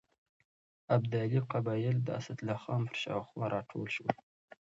[0.95, 4.09] ابدالي قبایل د اسدالله خان پر شاوخوا راټول شول.